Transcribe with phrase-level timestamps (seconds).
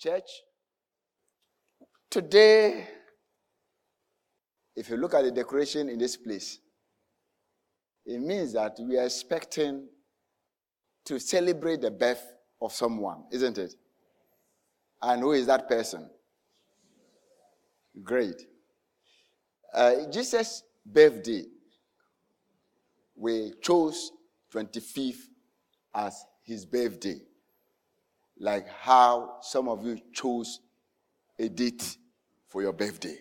[0.00, 0.30] church.
[2.08, 2.88] Today,
[4.74, 6.58] if you look at the decoration in this place,
[8.06, 9.86] it means that we are expecting
[11.04, 13.74] to celebrate the birth of someone, isn't it?
[15.02, 16.08] And who is that person?
[18.02, 18.46] Great.
[19.72, 21.44] Uh, Jesus' birthday,
[23.14, 24.12] we chose
[24.52, 25.28] 25th
[25.94, 27.20] as his birthday.
[28.40, 30.60] Like how some of you chose
[31.38, 31.98] a date
[32.48, 33.18] for your birthday.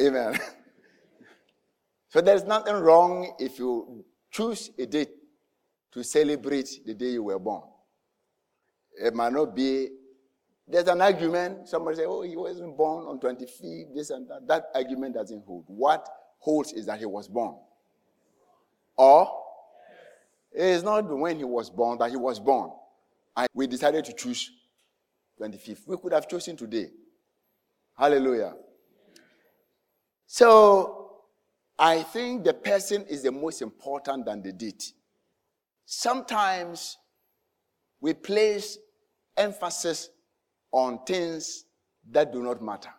[0.00, 0.36] Amen.
[2.08, 5.10] so there's nothing wrong if you choose a date
[5.92, 7.62] to celebrate the day you were born.
[9.00, 9.88] It might not be,
[10.66, 11.68] there's an argument.
[11.68, 14.48] Somebody say, oh, he wasn't born on 25th, this and that.
[14.48, 15.64] That argument doesn't hold.
[15.68, 16.08] What
[16.38, 17.54] holds is that he was born.
[18.96, 19.43] Or,
[20.54, 22.70] it is not when he was born that he was born.
[23.36, 24.50] And we decided to choose
[25.40, 25.86] 25th.
[25.86, 26.90] We could have chosen today.
[27.96, 28.54] Hallelujah.
[30.26, 31.00] So,
[31.76, 34.92] I think the person is the most important than the date.
[35.84, 36.96] Sometimes
[38.00, 38.78] we place
[39.36, 40.08] emphasis
[40.70, 41.64] on things
[42.10, 42.90] that do not matter.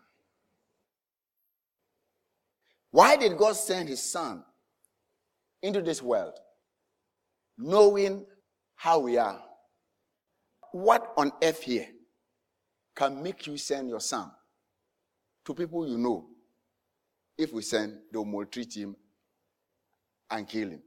[2.91, 4.43] Why did God send his son
[5.61, 6.37] into this world?
[7.57, 8.25] Knowing
[8.75, 9.41] how we are.
[10.71, 11.87] What on earth here
[12.95, 14.29] can make you send your son
[15.45, 16.27] to people you know?
[17.37, 18.95] If we send, they'll maltreat him
[20.29, 20.81] and kill him.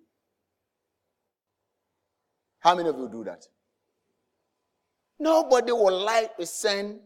[2.60, 3.44] How many of you do that?
[5.18, 7.00] Nobody would like to send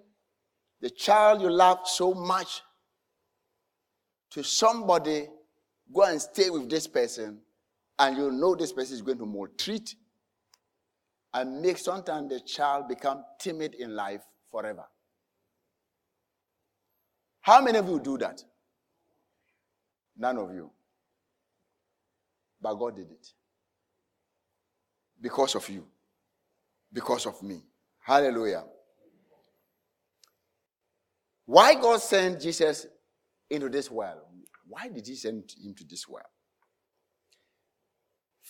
[0.81, 2.62] the child you love so much
[4.31, 5.28] to somebody,
[5.92, 7.41] go and stay with this person,
[7.98, 9.94] and you know this person is going to maltreat
[11.34, 14.84] and make sometimes the child become timid in life forever.
[17.41, 18.42] How many of you do that?
[20.16, 20.70] None of you.
[22.60, 23.26] But God did it.
[25.20, 25.86] Because of you.
[26.92, 27.62] Because of me.
[28.00, 28.64] Hallelujah.
[31.47, 32.86] Why God sent Jesus
[33.50, 34.20] into this world?
[34.69, 36.26] Why did he send him to this world?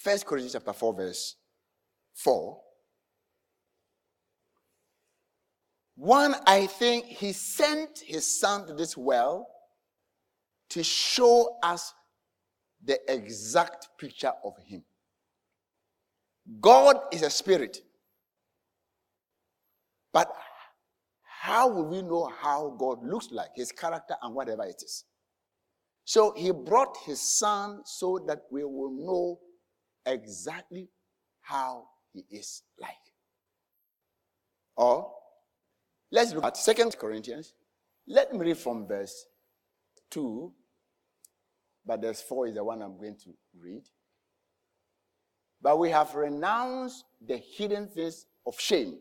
[0.03, 1.37] First Corinthians chapter 4, verse
[2.15, 2.61] 4.
[5.95, 9.47] One, I think he sent his son to this well
[10.71, 11.95] to show us
[12.83, 14.83] the exact picture of him.
[16.61, 17.79] God is a spirit.
[20.13, 20.33] But
[21.23, 25.05] how will we know how God looks like, his character, and whatever it is?
[26.05, 29.39] So he brought his son so that we will know
[30.07, 30.89] exactly
[31.41, 32.91] how he is like.
[34.77, 35.13] Or
[36.11, 37.55] let's look at Second Corinthians.
[38.07, 39.27] Let me read from verse
[40.11, 40.53] 2,
[41.87, 43.83] but verse 4 is the one I'm going to read.
[45.61, 48.99] But we have renounced the hidden things of shame,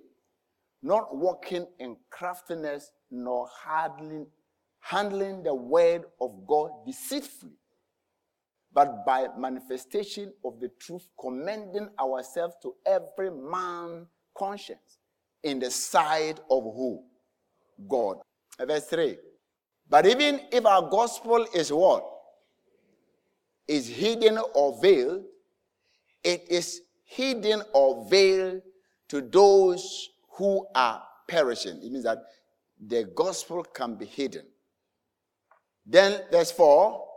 [0.83, 4.27] not walking in craftiness, nor handling,
[4.79, 7.57] handling the word of God deceitfully
[8.73, 14.99] but by manifestation of the truth, commending ourselves to every man conscience
[15.43, 17.03] in the sight of who?
[17.87, 18.17] God.
[18.59, 19.17] Verse 3.
[19.89, 22.05] But even if our gospel is what?
[23.67, 25.23] Is hidden or veiled,
[26.23, 28.61] it is hidden or veiled
[29.09, 31.81] to those who are perishing.
[31.83, 32.19] It means that
[32.79, 34.45] the gospel can be hidden.
[35.85, 37.10] Then, verse 4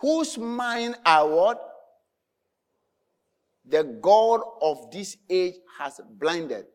[0.00, 1.66] whose mind are what?
[3.66, 6.66] The God of this age has blinded,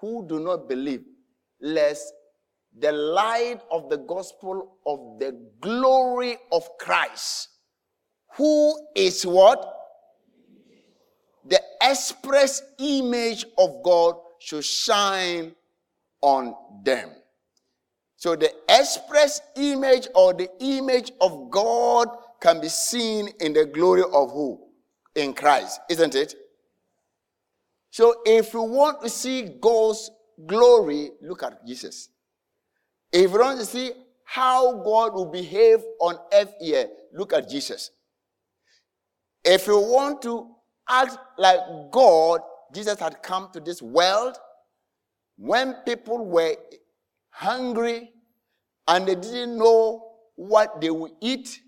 [0.00, 1.02] who do not believe,
[1.60, 2.12] lest
[2.78, 7.48] the light of the gospel of the glory of Christ,
[8.36, 9.78] who is what?
[11.44, 15.54] The express image of God should shine
[16.22, 16.54] on
[16.84, 17.10] them.
[18.16, 22.08] So the express image or the image of God
[22.42, 24.60] can be seen in the glory of who?
[25.14, 26.34] In Christ, isn't it?
[27.90, 30.10] So if you want to see God's
[30.46, 32.08] glory, look at Jesus.
[33.12, 33.92] If you want to see
[34.24, 37.90] how God will behave on earth here, look at Jesus.
[39.44, 40.48] If you want to
[40.88, 41.60] act like
[41.90, 42.40] God,
[42.74, 44.36] Jesus had come to this world
[45.36, 46.56] when people were
[47.30, 48.10] hungry
[48.88, 51.60] and they didn't know what they would eat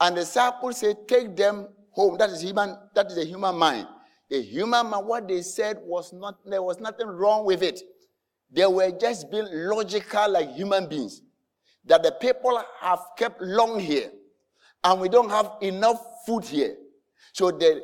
[0.00, 2.18] and the disciples said, Take them home.
[2.18, 3.86] That is human, that is a human mind.
[4.30, 7.80] a human man, what they said was not, there was nothing wrong with it.
[8.50, 11.22] They were just being logical like human beings.
[11.84, 14.10] That the people have kept long here
[14.82, 16.76] and we don't have enough food here.
[17.32, 17.82] So the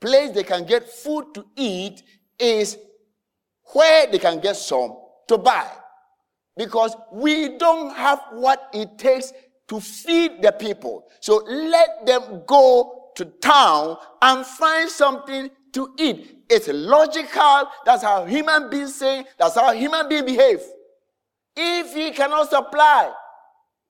[0.00, 2.02] place they can get food to eat
[2.38, 2.78] is
[3.72, 4.96] where they can get some
[5.28, 5.68] to buy.
[6.56, 9.32] Because we don't have what it takes
[9.68, 11.06] to feed the people.
[11.20, 16.44] So let them go to town and find something to eat.
[16.48, 17.68] It's logical.
[17.84, 19.24] That's how human beings say.
[19.38, 20.60] That's how human beings behave.
[21.54, 23.12] If he cannot supply,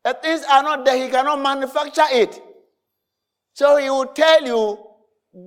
[0.04, 2.40] the things are not there, he cannot manufacture it.
[3.52, 4.78] So he will tell you,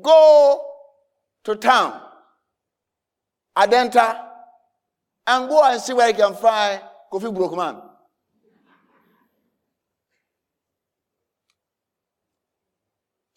[0.01, 0.63] go
[1.43, 1.99] to town,
[3.57, 4.23] Adenta,
[5.27, 6.81] and go and see where you can find
[7.11, 7.90] Kofi Brokeman.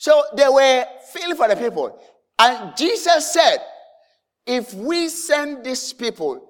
[0.04, 0.84] So they were
[1.14, 1.98] feeling for the people.
[2.38, 3.56] And Jesus said,
[4.44, 6.46] if we send these people,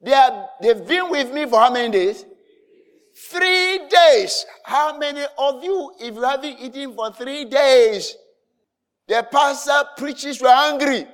[0.00, 2.24] they are, they've been with me for how many days?
[3.30, 4.46] Three days.
[4.64, 8.16] How many of you, if you haven't eaten for three days,
[9.06, 11.06] the pastor preaches are hungry?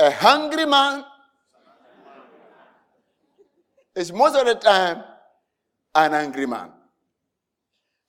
[0.00, 1.04] A hungry man
[3.94, 5.04] is most of the time
[5.94, 6.73] an angry man.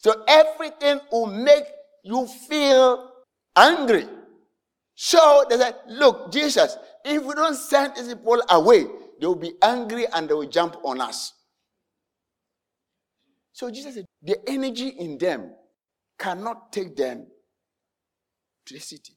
[0.06, 1.63] So everything will make
[2.04, 3.10] you feel
[3.56, 4.06] angry.
[4.94, 8.86] So they said, Look, Jesus, if we don't send these people away,
[9.19, 11.34] they will be angry and they will jump on us.
[13.52, 15.56] So Jesus said, The energy in them
[16.19, 17.25] cannot take them
[18.68, 19.13] to the city.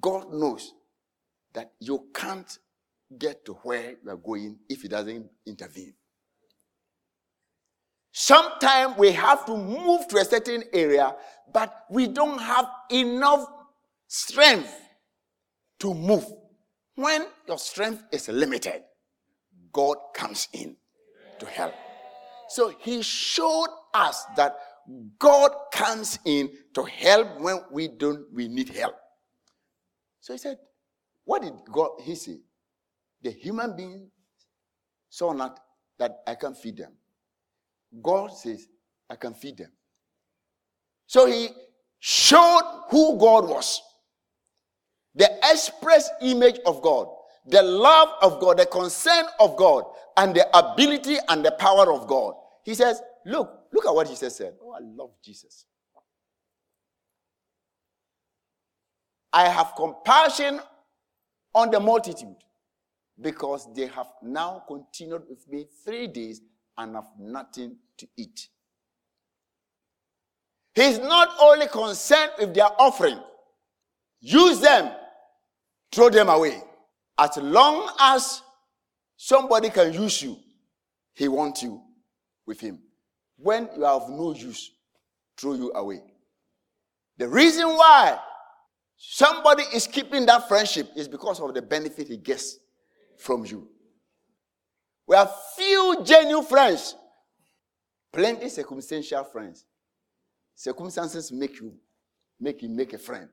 [0.00, 0.74] God knows
[1.54, 2.56] that you can't
[3.18, 5.94] get to where you are going if He doesn't intervene.
[8.16, 11.16] Sometimes we have to move to a certain area,
[11.52, 13.44] but we don't have enough
[14.06, 14.72] strength
[15.80, 16.24] to move.
[16.94, 18.84] When your strength is limited,
[19.72, 20.76] God comes in
[21.40, 21.74] to help.
[22.50, 24.54] So he showed us that
[25.18, 28.94] God comes in to help when we don't we need help.
[30.20, 30.58] So he said,
[31.24, 32.38] what did God he said?
[33.22, 34.08] The human being
[35.10, 35.58] saw not
[35.98, 36.92] that I can feed them.
[38.02, 38.66] God says,
[39.08, 39.70] I can feed them.
[41.06, 41.48] So he
[42.00, 43.82] showed who God was.
[45.14, 47.06] The express image of God,
[47.46, 49.84] the love of God, the concern of God,
[50.16, 52.34] and the ability and the power of God.
[52.64, 54.54] He says, Look, look at what Jesus said.
[54.62, 55.66] Oh, I love Jesus.
[59.32, 60.60] I have compassion
[61.54, 62.36] on the multitude
[63.20, 66.40] because they have now continued with me three days
[66.76, 68.48] and have nothing to eat.
[70.74, 73.20] He's not only concerned with their offering,
[74.20, 74.92] use them,
[75.92, 76.60] throw them away.
[77.16, 78.42] As long as
[79.16, 80.36] somebody can use you,
[81.12, 81.80] he wants you
[82.46, 82.80] with him.
[83.36, 84.72] When you have no use,
[85.36, 86.02] throw you away.
[87.18, 88.18] The reason why
[88.96, 92.58] somebody is keeping that friendship is because of the benefit he gets
[93.18, 93.68] from you.
[95.06, 96.96] We have few genuine friends,
[98.12, 99.64] plenty circumstantial friends.
[100.54, 101.74] Circumstances make you
[102.40, 103.28] make you make a friend.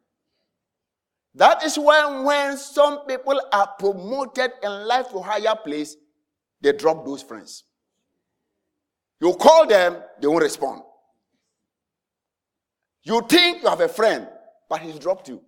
[1.36, 5.96] That is when when some people are promoted in life to higher place,
[6.60, 7.64] they drop those friends.
[9.22, 10.82] You call them, they won't respond.
[13.04, 14.28] You think you have a friend,
[14.70, 15.42] but he's dropped you.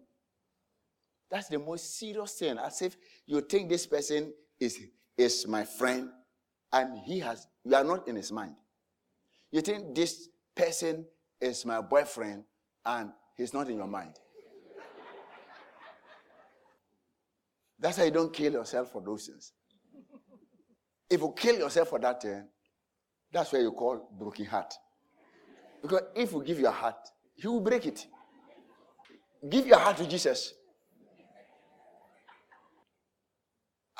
[1.30, 2.58] That's the most serious thing.
[2.60, 4.80] As if you think this person is
[5.17, 6.10] is my friend,
[6.72, 8.55] and he has, you are not in his mind.
[9.51, 11.05] You think this person
[11.39, 12.43] is my boyfriend,
[12.86, 14.13] and he's not in your mind.
[17.79, 19.51] That's why you don't kill yourself for those things.
[21.10, 22.48] If you kill yourself for that thing,
[23.32, 24.74] that's why you call broken heart.
[25.82, 26.96] Because if you give your heart,
[27.36, 28.08] he will break it.
[29.50, 30.53] Give your heart to Jesus.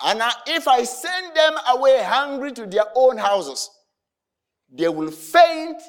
[0.04, 3.70] And if I send them away hungry to their own houses,
[4.70, 5.82] they will faint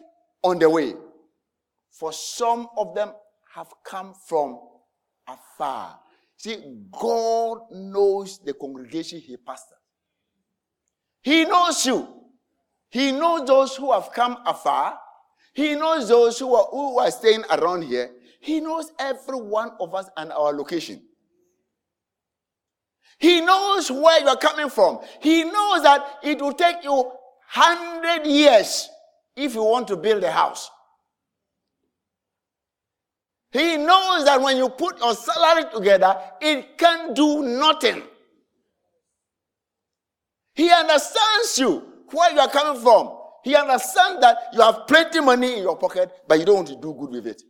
[0.43, 0.95] on the way.
[1.91, 3.13] For some of them
[3.55, 4.61] have come from
[5.27, 5.99] afar.
[6.37, 6.57] See,
[6.93, 9.79] God knows the congregation he pastors.
[11.23, 12.07] He knows you.
[12.91, 14.99] He knows those who have come afar.
[15.55, 18.11] He knows those who are, who are staying around here.
[18.41, 21.03] He knows every one of us and our location.
[23.19, 25.01] He knows where you are coming from.
[25.21, 28.89] He knows that it will take you 100 years
[29.37, 30.71] if you want to build a house.
[33.51, 38.03] He knows that when you put your salary together, it can do nothing.
[40.55, 43.17] He understands you, where you are coming from.
[43.45, 46.77] He understands that you have plenty money in your pocket, but you don't want to
[46.77, 47.43] do good with it.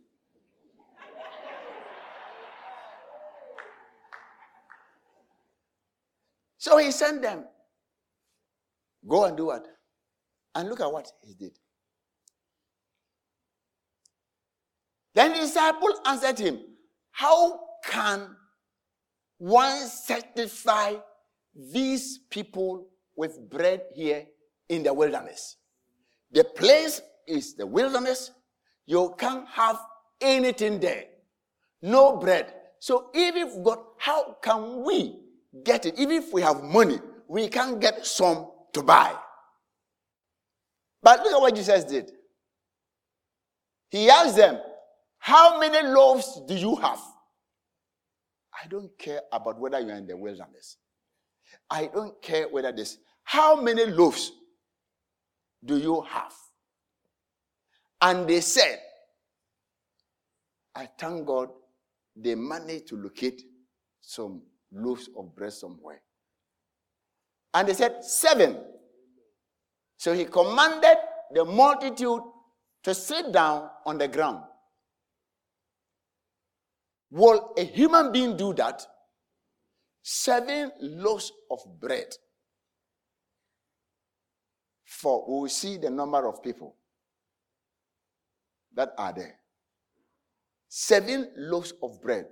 [6.65, 7.43] So he sent them.
[9.07, 9.67] Go and do what?
[10.55, 11.51] And look at what he did.
[15.13, 16.59] Then the disciple answered him,
[17.11, 18.35] How can
[19.37, 20.95] one satisfy
[21.53, 24.25] these people with bread here
[24.67, 25.57] in the wilderness?
[26.31, 28.31] The place is the wilderness.
[28.87, 29.77] You can't have
[30.19, 31.03] anything there.
[31.83, 32.51] No bread.
[32.79, 33.67] So if you've
[33.99, 35.24] how can we
[35.63, 35.97] get it?
[35.97, 39.15] Even if we have money, we can't get some to buy.
[41.01, 42.11] But look at what Jesus did.
[43.89, 44.59] He asked them,
[45.19, 46.99] how many loaves do you have?
[48.63, 50.77] I don't care about whether you're in the wilderness.
[51.69, 52.97] I don't care whether this.
[53.23, 54.31] How many loaves
[55.63, 56.33] do you have?
[58.01, 58.79] And they said,
[60.75, 61.49] I thank God
[62.15, 63.43] they managed to locate
[64.01, 64.41] some
[64.75, 66.01] loaves of bread somewhere.
[67.53, 68.57] And they said, Seven.
[69.97, 70.97] So he commanded
[71.33, 72.21] the multitude
[72.83, 74.43] to sit down on the ground.
[77.09, 78.85] Will a human being do that?
[80.03, 82.07] Seven loaves of bread.
[84.83, 86.75] For we will see the number of people
[88.75, 89.39] that are there.
[90.67, 92.25] Seven loaves of bread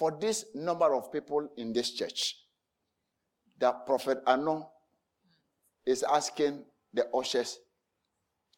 [0.00, 2.38] for this number of people in this church.
[3.58, 4.64] That Prophet Anon
[5.84, 6.64] is asking
[6.94, 7.58] the ushers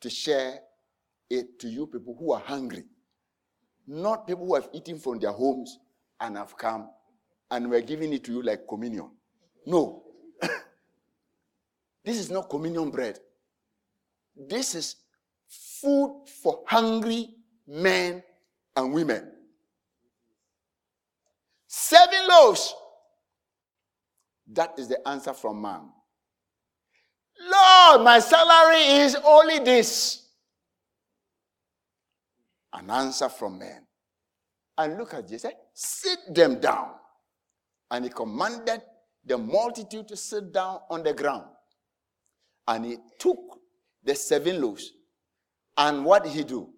[0.01, 0.61] to share
[1.29, 2.85] it to you people who are hungry.
[3.89, 5.81] Not people who have eaten from their homes
[6.21, 6.89] and have come
[7.51, 9.11] and we're giving it to you like communion.
[9.67, 10.05] No.
[12.05, 13.19] this is not communion bread.
[14.37, 14.95] This is
[15.49, 17.35] food for hungry
[17.67, 18.23] men
[18.77, 19.33] and women.
[21.75, 22.75] Seven loaves.
[24.47, 25.89] That is the answer from man.
[27.41, 30.29] Lord, my salary is only this.
[32.75, 33.87] An answer from men.
[34.77, 35.51] And look at Jesus.
[35.73, 36.91] Sit them down.
[37.91, 38.83] And he commanded
[39.25, 41.47] the multitude to sit down on the ground.
[42.69, 43.39] And he took
[44.05, 44.93] the seven loaves.
[45.79, 46.69] And what did he do?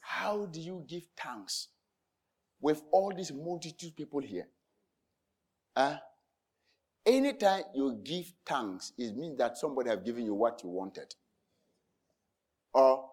[0.00, 1.68] How do you give thanks
[2.64, 4.48] with all these multitude people here?
[5.76, 5.98] Huh?
[7.04, 11.14] Anytime you give thanks, it means that somebody have given you what you wanted.
[12.72, 13.04] Or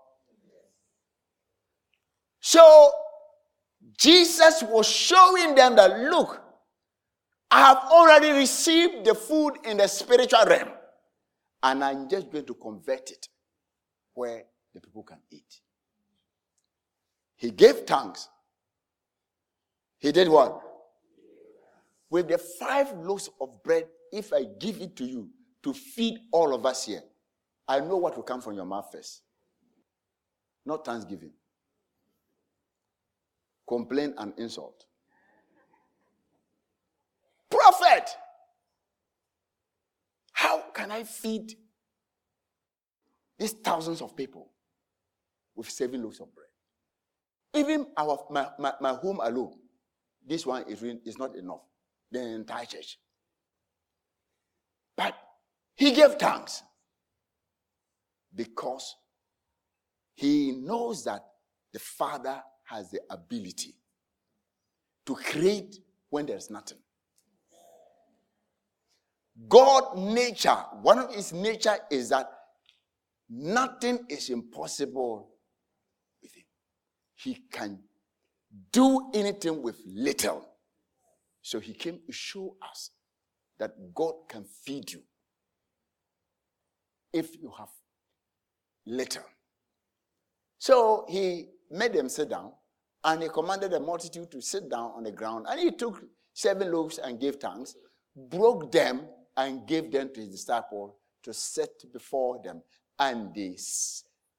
[2.39, 2.93] so
[3.97, 6.41] Jesus was showing them that look,
[7.51, 10.69] I have already received the food in the spiritual realm,
[11.61, 13.27] and I'm just going to convert it
[14.13, 14.43] where
[14.73, 15.59] the people can eat.
[17.35, 18.29] He gave thanks.
[20.01, 20.61] He did what?
[22.11, 25.29] with the five loaves of bread, if I give it to you
[25.63, 27.01] to feed all of us here,
[27.67, 29.21] I know what will come from your mouth first.
[30.65, 31.31] Not thanksgiving.
[33.65, 34.85] Complain and insult.
[37.49, 38.09] Prophet!
[40.33, 41.55] How can I feed
[43.39, 44.49] these thousands of people
[45.55, 46.47] with seven loaves of bread?
[47.53, 49.53] Even our, my, my, my home alone,
[50.27, 51.61] this one is, is not enough
[52.11, 52.97] the entire church.
[54.95, 55.15] But
[55.75, 56.63] he gave thanks
[58.35, 58.95] because
[60.13, 61.23] he knows that
[61.73, 63.75] the Father has the ability
[65.05, 65.77] to create
[66.09, 66.77] when there's nothing.
[69.47, 72.29] God nature, one of his nature is that
[73.29, 75.29] nothing is impossible
[76.21, 76.43] with him.
[77.15, 77.79] He can
[78.71, 80.47] do anything with little.
[81.41, 82.91] So he came to show us
[83.59, 85.01] that God can feed you
[87.13, 87.69] if you have
[88.85, 89.23] little.
[90.57, 92.51] So he made them sit down
[93.03, 95.47] and he commanded the multitude to sit down on the ground.
[95.49, 96.03] And he took
[96.33, 97.75] seven loaves and gave thanks,
[98.15, 100.93] broke them and gave them to his disciples
[101.23, 102.61] to set before them.
[102.99, 103.57] And they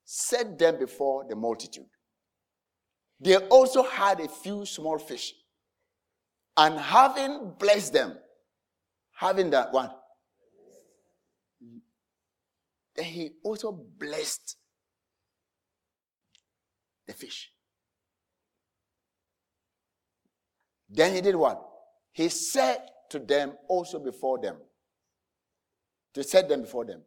[0.05, 1.87] set them before the multitude.
[3.23, 5.33] They also had a few small fish.
[6.57, 8.19] And having blessed them,
[9.13, 9.91] having that one,
[12.97, 14.57] then he also blessed
[17.07, 17.53] the fish.
[20.91, 21.63] Then he did what?
[22.11, 22.79] He said
[23.11, 24.57] to them also before them.
[26.15, 27.03] To set them before them.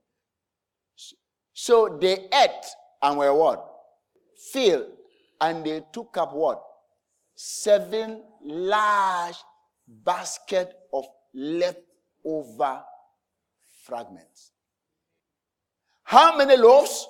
[1.53, 2.65] So they ate
[3.01, 3.69] and were what?
[4.51, 4.87] Filled.
[5.45, 6.59] And they took up what?
[7.35, 9.35] Seven large
[9.87, 12.81] basket of leftover
[13.83, 14.53] fragments.
[16.03, 17.07] How many loaves?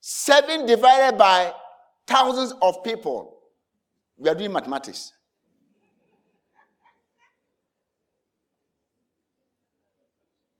[0.00, 1.54] Seven divided by
[2.06, 3.38] thousands of people.
[4.18, 5.14] We are doing mathematics.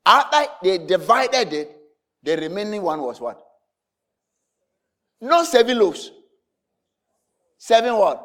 [0.07, 1.77] After they divided it,
[2.23, 3.48] the remaining one was what?
[5.21, 6.13] Not seven loaves.
[7.59, 8.25] Seven what?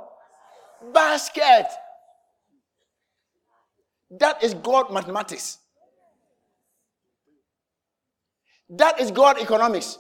[0.94, 1.68] Basket.
[4.20, 5.58] That is God mathematics.
[8.70, 9.98] That is God economics.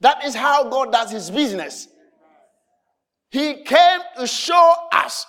[0.00, 1.88] That is how God does his business.
[3.30, 5.26] He came to show us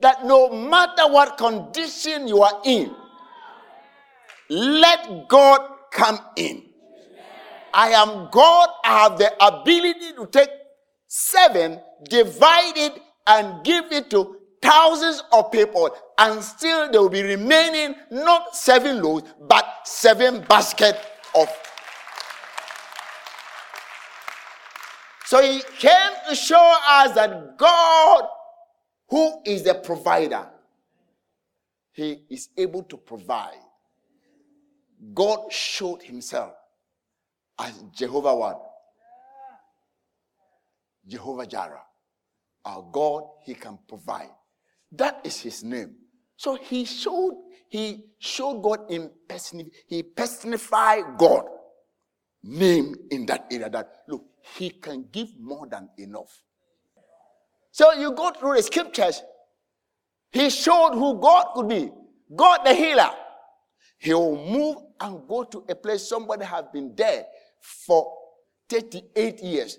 [0.00, 2.94] that no matter what condition you are in,
[4.48, 5.60] let God
[5.92, 6.64] come in.
[7.76, 8.70] I am God.
[8.84, 10.48] I have the ability to take
[11.06, 11.78] seven,
[12.08, 17.94] divide it, and give it to thousands of people, and still there will be remaining
[18.10, 20.98] not seven loaves, but seven baskets
[21.34, 21.48] of.
[25.26, 28.24] So he came to show us that God,
[29.10, 30.48] who is the provider,
[31.92, 33.58] he is able to provide.
[35.12, 36.54] God showed himself
[37.58, 38.62] as Jehovah what?
[41.06, 41.82] Jehovah Jireh.
[42.64, 44.30] Our God, he can provide.
[44.92, 45.94] That is his name.
[46.36, 47.34] So he showed,
[47.68, 51.44] he showed God in person, he personified God
[52.42, 54.24] name in that area that look,
[54.56, 56.42] he can give more than enough.
[57.72, 59.22] So you go through the scriptures,
[60.30, 61.90] he showed who God could be.
[62.34, 63.10] God the healer.
[63.98, 67.26] He will move and go to a place somebody has been there
[67.60, 68.12] for
[68.68, 69.78] 38 years.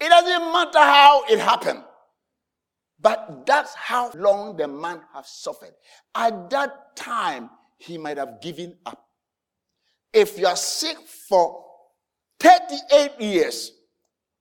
[0.00, 1.84] It doesn't matter how it happened.
[3.00, 5.74] But that's how long the man has suffered.
[6.14, 9.04] At that time, he might have given up.
[10.12, 10.96] If you are sick
[11.28, 11.64] for
[12.38, 13.72] 38 years,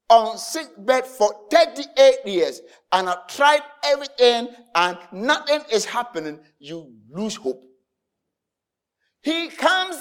[0.09, 2.61] on sick bed for 38 years,
[2.91, 7.63] and have tried everything and nothing is happening, you lose hope.
[9.21, 9.97] He comes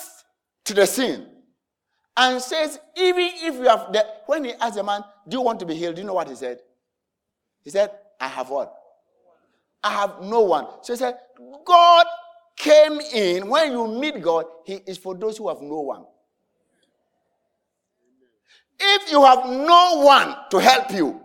[0.64, 1.26] to the scene
[2.16, 5.61] and says, even if you have the, when he asked the man, Do you want
[5.61, 5.96] to be healed?
[5.96, 6.59] Do you know what he said?
[7.62, 8.75] He said, I have what?
[9.83, 10.66] I have no one.
[10.83, 11.18] So he said,
[11.64, 12.07] God
[12.61, 13.49] came in.
[13.49, 16.05] When you meet God, He is for those who have no one.
[18.79, 21.20] If you have no one to help you,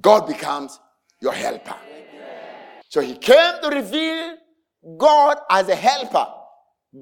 [0.00, 0.78] God becomes
[1.20, 1.76] your helper.
[2.88, 4.36] So He came to reveal
[4.96, 6.26] God as a helper.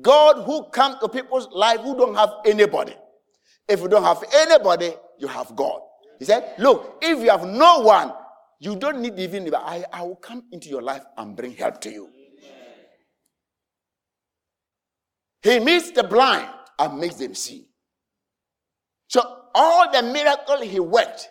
[0.00, 2.94] God who comes to people's life who don't have anybody.
[3.66, 5.80] If you don't have anybody, you have God.
[6.18, 8.12] He said, Look, if you have no one,
[8.60, 11.90] you don't need even, I, I will come into your life and bring help to
[11.90, 12.10] you.
[15.42, 16.48] He meets the blind
[16.78, 17.68] and makes them see.
[19.08, 19.22] So
[19.54, 21.28] all the miracle he worked,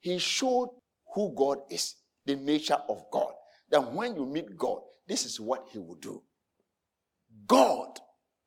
[0.00, 0.70] he showed
[1.14, 3.32] who God is, the nature of God.
[3.70, 6.22] That when you meet God, this is what he will do.
[7.46, 7.98] God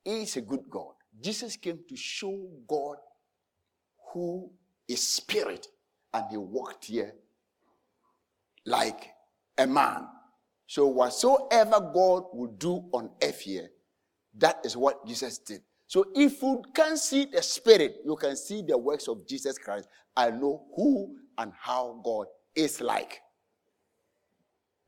[0.05, 0.93] is a good God.
[1.21, 2.97] Jesus came to show God
[4.13, 4.49] who
[4.87, 5.67] is spirit,
[6.13, 7.13] and he walked here
[8.65, 9.09] like
[9.57, 10.07] a man.
[10.67, 13.69] So, whatsoever God will do on earth here,
[14.37, 15.61] that is what Jesus did.
[15.87, 19.87] So, if you can see the Spirit, you can see the works of Jesus Christ
[20.15, 23.19] and know who and how God is like.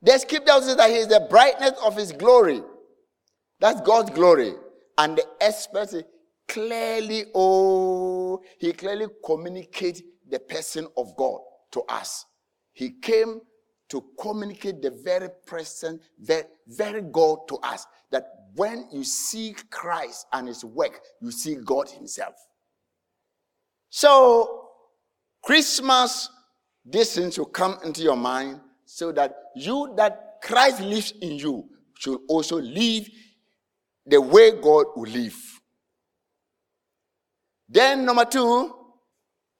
[0.00, 2.62] The scripture says that He is the brightness of His glory.
[3.62, 4.54] That's God's glory.
[4.98, 5.94] And the expert
[6.48, 11.38] clearly, oh, He clearly communicates the person of God
[11.70, 12.26] to us.
[12.72, 13.40] He came
[13.88, 17.86] to communicate the very present, the very God to us.
[18.10, 22.34] That when you see Christ and his work, you see God himself.
[23.90, 24.70] So,
[25.40, 26.28] Christmas,
[26.84, 31.68] this thing should come into your mind so that you, that Christ lives in you,
[32.02, 33.08] should also live
[34.06, 35.36] the way God will live.
[37.68, 38.74] Then, number two,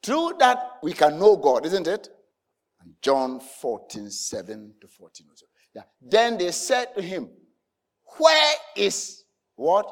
[0.02, 2.08] through that we can know God, isn't it?
[3.00, 5.26] John 14, 7 to 14.
[5.30, 5.46] Also.
[5.74, 5.82] Yeah.
[6.00, 7.30] Then they said to him,
[8.18, 9.24] Where is
[9.54, 9.86] what?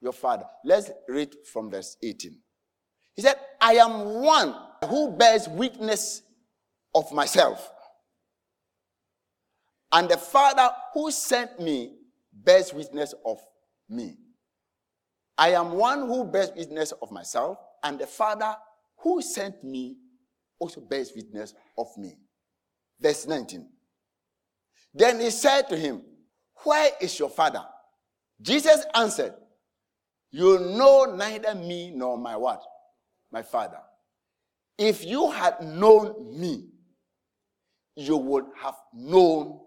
[0.00, 0.44] Your father.
[0.64, 2.38] Let's read from verse 18.
[3.14, 4.54] He said, I am one
[4.88, 6.22] who bears witness
[6.94, 7.70] of myself.
[9.90, 11.94] And the Father who sent me
[12.44, 13.38] bears witness of
[13.88, 14.16] me.
[15.36, 18.54] I am one who bears witness of myself, and the Father
[18.98, 19.96] who sent me
[20.58, 22.14] also bears witness of me.
[23.00, 23.68] Verse 19.
[24.92, 26.02] Then he said to him,
[26.64, 27.64] Where is your Father?
[28.40, 29.34] Jesus answered,
[30.30, 32.62] You know neither me nor my what?
[33.30, 33.78] My Father.
[34.76, 36.68] If you had known me,
[37.94, 39.60] you would have known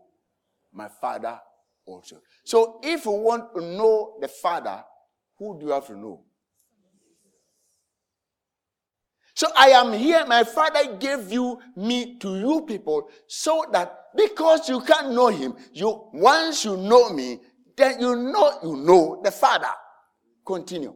[0.73, 1.39] my Father
[1.91, 2.21] also.
[2.43, 4.83] So if you want to know the Father,
[5.37, 6.23] who do you have to know?
[9.33, 10.25] So I am here.
[10.27, 15.55] My father gave you me to you people so that because you can't know him,
[15.73, 17.39] you once you know me,
[17.75, 19.71] then you know you know the Father.
[20.45, 20.95] Continue.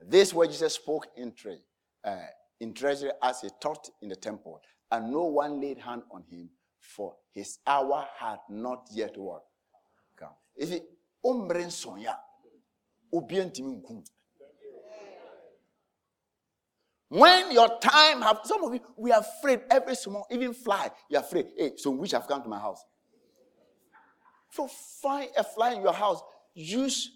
[0.00, 1.62] This what Jesus spoke in, tre-
[2.04, 2.16] uh,
[2.60, 6.48] in treasury as he taught in the temple, and no one laid hand on him,
[6.80, 9.42] for his hour had not yet what
[10.56, 10.82] it
[11.24, 12.18] umbre sonya,
[13.12, 14.04] ubientimi nkum.
[17.08, 21.20] When your time have some of you, we are afraid every small, even fly, you're
[21.20, 21.48] afraid.
[21.56, 22.82] Hey, some witch have come to my house.
[24.50, 26.22] So find a fly in your house,
[26.54, 27.10] use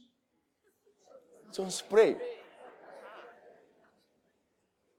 [1.51, 2.16] some spray.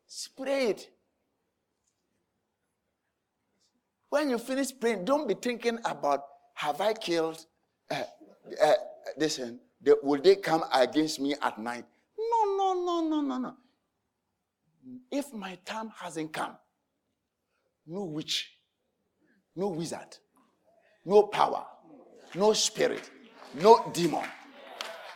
[0.08, 0.90] Spray it.
[4.10, 6.24] When you finish praying, don't be thinking about
[6.56, 7.46] have I killed
[7.92, 8.04] uh,
[8.62, 8.74] uh,
[9.18, 9.60] listen,
[10.04, 11.86] will they come against me at night?
[12.18, 13.54] No, no, no, no, no, no.
[15.12, 16.56] If my time hasn't come,
[17.86, 18.52] no witch,
[19.56, 20.18] no wizard,
[21.06, 21.66] no power,
[22.36, 23.10] no spirit,
[23.54, 24.24] no demon.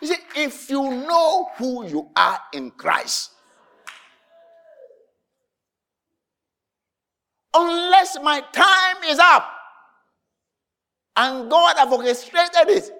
[0.01, 3.31] You see, if you know who you are in Christ,
[7.53, 9.45] unless my time is up
[11.15, 12.91] and God have orchestrated it,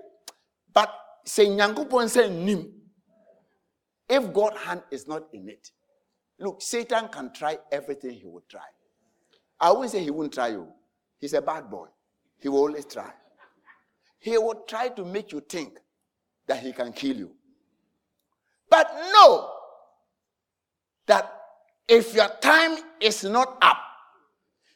[1.23, 2.71] but say Nyankupon say nim.
[4.09, 5.71] If God hand is not in it,
[6.41, 8.65] Look, Satan can try everything he would try.
[9.59, 10.67] I won't say he won't try you.
[11.19, 11.85] He's a bad boy.
[12.39, 13.11] He will always try.
[14.17, 15.77] He will try to make you think
[16.47, 17.31] that he can kill you.
[18.71, 19.51] But know
[21.05, 21.31] that
[21.87, 23.77] if your time is not up,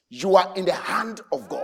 [0.10, 1.55] you are in the hand of God.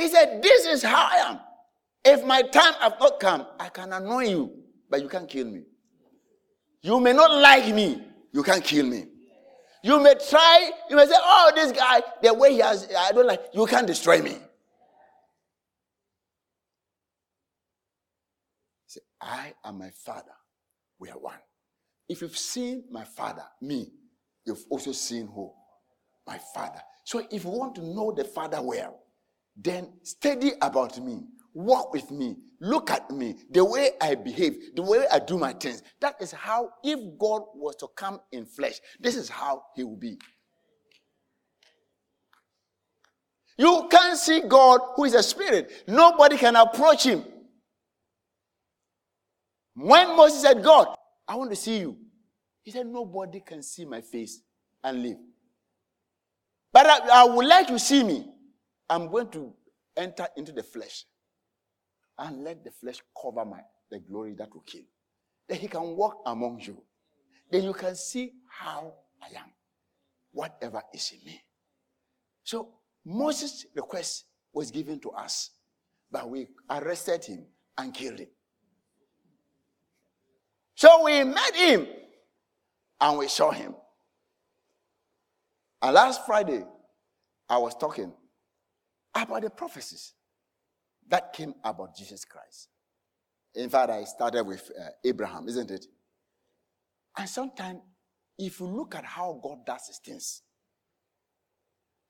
[0.00, 1.40] He said, This is how I am.
[2.02, 4.50] If my time have not come, I can annoy you,
[4.88, 5.62] but you can't kill me.
[6.82, 9.04] You may not like me, you can't kill me.
[9.82, 13.26] You may try, you may say, oh, this guy, the way he has, I don't
[13.26, 14.36] like, you can't destroy me.
[18.86, 20.32] Say, I and my father,
[20.98, 21.38] we are one.
[22.08, 23.90] If you've seen my father, me,
[24.46, 25.50] you've also seen who?
[26.26, 26.80] My father.
[27.04, 29.00] So if you want to know the father well,
[29.56, 31.22] then study about me
[31.54, 35.52] walk with me, look at me, the way I behave, the way I do my
[35.52, 35.82] things.
[36.00, 39.96] That is how, if God was to come in flesh, this is how he will
[39.96, 40.18] be.
[43.58, 45.84] You can't see God who is a spirit.
[45.86, 47.24] Nobody can approach him.
[49.74, 50.96] When Moses said, God,
[51.28, 51.96] I want to see you,
[52.62, 54.40] he said, Nobody can see my face
[54.82, 55.16] and live.
[56.72, 58.29] But I, I would like you to see me.
[58.90, 59.54] I'm going to
[59.96, 61.04] enter into the flesh
[62.18, 64.82] and let the flesh cover my the glory that will kill.
[65.48, 66.82] Then he can walk among you.
[67.50, 69.50] Then you can see how I am.
[70.32, 71.40] Whatever is in me.
[72.44, 72.68] So
[73.04, 75.50] Moses' request was given to us,
[76.10, 77.46] but we arrested him
[77.78, 78.28] and killed him.
[80.74, 81.86] So we met him
[83.00, 83.74] and we saw him.
[85.82, 86.64] And last Friday,
[87.48, 88.12] I was talking
[89.14, 90.14] about the prophecies
[91.08, 92.68] that came about Jesus Christ.
[93.54, 95.86] In fact, I started with uh, Abraham, isn't it?
[97.16, 97.80] And sometimes,
[98.38, 100.42] if you look at how God does his things,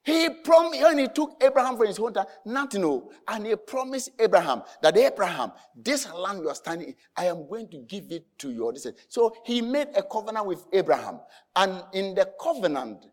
[0.02, 4.62] he promised, when he took Abraham from his hometown, nothing, no, and he promised Abraham
[4.80, 8.50] that Abraham, this land you are standing in, I am going to give it to
[8.50, 9.06] your descendants.
[9.08, 11.20] So he made a covenant with Abraham,
[11.54, 13.06] and in the covenant,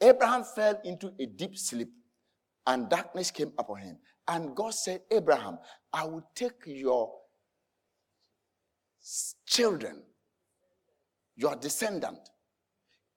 [0.00, 1.90] Abraham fell into a deep sleep,
[2.66, 3.98] and darkness came upon him.
[4.26, 5.58] And God said, Abraham,
[5.92, 7.12] I will take your
[9.46, 10.02] children,
[11.36, 12.18] your descendant,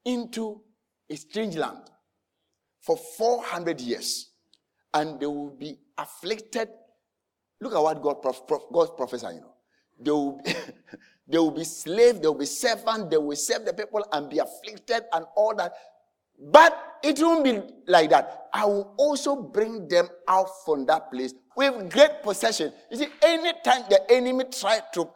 [0.03, 0.61] into
[1.09, 1.89] a strange land
[2.81, 4.31] for 400 years.
[4.93, 6.69] And they will be afflicted.
[7.61, 9.53] Look at what God, prof, prof, God prophesied, you know.
[9.99, 10.53] they will be,
[11.27, 14.39] they will be slave, they will be servant, they will serve the people and be
[14.39, 15.73] afflicted and all that.
[16.39, 18.47] But it won't be like that.
[18.53, 22.71] I will also bring them out from that place with great possession.
[22.91, 25.09] You see, anytime the enemy try to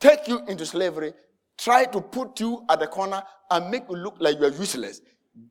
[0.00, 1.14] take you into slavery,
[1.58, 5.00] try to put you at the corner and make you look like you are useless,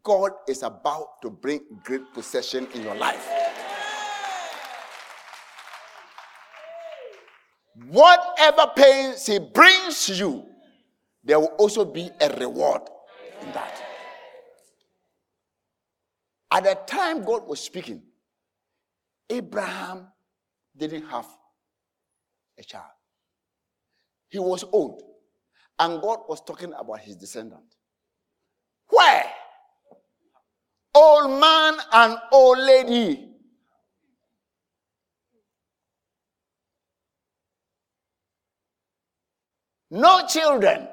[0.03, 3.27] God is about to bring great possession in your life.
[7.89, 10.45] Whatever pains he brings you,
[11.23, 12.81] there will also be a reward
[13.41, 13.80] in that.
[16.51, 18.03] At the time God was speaking,
[19.29, 20.07] Abraham
[20.75, 21.27] didn't have
[22.59, 22.91] a child.
[24.27, 25.01] He was old.
[25.79, 27.63] And God was talking about his descendant.
[28.89, 29.25] Where?
[30.93, 33.29] Old man and old lady.
[39.89, 40.87] No children.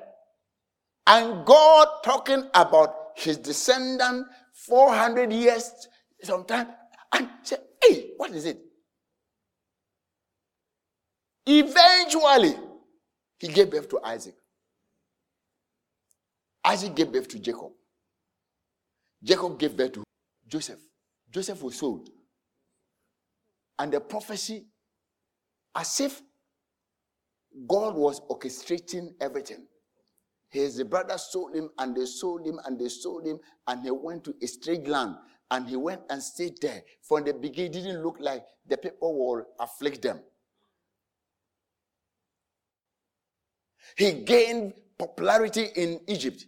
[1.06, 4.26] And God talking about his descendant
[4.66, 5.88] 400 years
[6.22, 6.68] sometime
[7.12, 8.58] and say, hey, what is it?
[11.46, 12.54] Eventually,
[13.38, 14.34] he gave birth to Isaac.
[16.64, 17.70] Isaac gave birth to Jacob.
[19.22, 20.04] Jacob gave birth to
[20.46, 20.80] Joseph.
[21.30, 22.10] Joseph was sold.
[23.78, 24.66] And the prophecy,
[25.74, 26.20] as if
[27.66, 29.66] God was orchestrating everything.
[30.50, 34.24] His brother sold him, and they sold him, and they sold him, and he went
[34.24, 35.16] to a strange land,
[35.50, 36.82] and he went and stayed there.
[37.02, 40.20] From the beginning, didn't look like the people will afflict them.
[43.96, 46.46] He gained popularity in Egypt,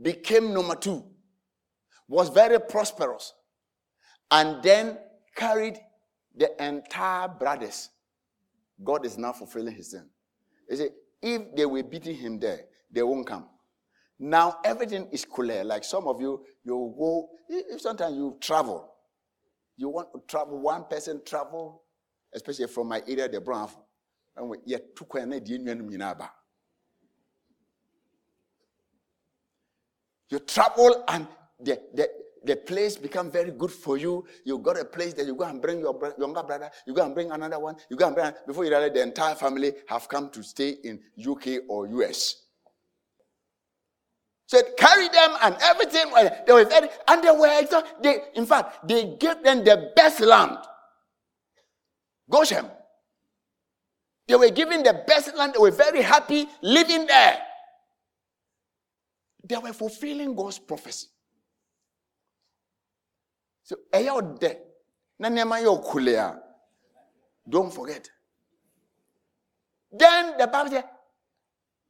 [0.00, 1.04] became number two,
[2.08, 3.32] was very prosperous,
[4.30, 4.98] and then
[5.34, 5.78] carried
[6.36, 7.90] the entire brothers.
[8.82, 10.08] God is now fulfilling his sin.
[10.68, 13.48] He said, if they were beating him there, they won't come.
[14.18, 15.64] Now everything is cooler.
[15.64, 18.88] Like some of you, you go, if sometimes you travel,
[19.76, 21.82] you want to travel, one person travel,
[22.32, 23.70] especially from my area, the Brong.
[24.36, 25.14] And we yet took
[30.30, 31.26] You travel and
[31.60, 32.08] the, the,
[32.44, 34.24] the place become very good for you.
[34.44, 37.14] You got a place that you go and bring your younger brother, you go and
[37.14, 40.30] bring another one, you go and bring, before you realize the entire family have come
[40.30, 42.36] to stay in UK or US.
[44.52, 46.12] So carry them and everything.
[46.46, 47.66] They were very, and they were,
[48.02, 50.58] they, in fact, they gave them the best land.
[52.28, 52.66] Goshen.
[54.28, 55.54] They were given the best land.
[55.54, 57.38] They were very happy living there.
[59.42, 61.06] They were fulfilling God's prophecy.
[63.62, 63.76] So,
[67.48, 68.10] don't forget.
[69.90, 70.84] Then the Bible said,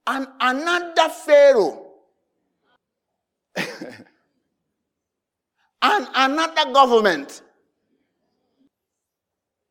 [0.06, 1.88] and another Pharaoh
[5.82, 7.42] and another government,